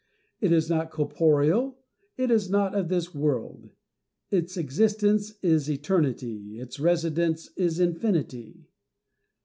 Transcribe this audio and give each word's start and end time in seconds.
It 0.39 0.51
is 0.51 0.67
not 0.67 0.89
corporeal, 0.89 1.77
it 2.17 2.31
is 2.31 2.49
not 2.49 2.73
of 2.73 2.87
this 2.89 3.13
world; 3.13 3.69
its 4.31 4.57
existence 4.57 5.35
is 5.43 5.69
eternity, 5.69 6.59
its 6.59 6.79
residence 6.79 7.51
is 7.55 7.79
infinity." 7.79 8.65